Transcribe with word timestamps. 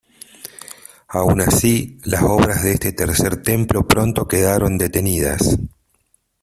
Aun 1.09 1.41
así, 1.41 1.99
las 2.05 2.23
obras 2.23 2.63
de 2.63 2.71
este 2.71 2.91
tercer 2.91 3.43
templo 3.43 3.87
pronto 3.87 4.27
quedaron 4.27 4.79
detenidas. 4.79 5.59